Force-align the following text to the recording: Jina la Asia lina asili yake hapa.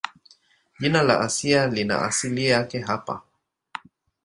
Jina 0.79 1.03
la 1.03 1.19
Asia 1.19 1.67
lina 1.67 2.01
asili 2.01 2.45
yake 2.47 2.79
hapa. 2.79 3.21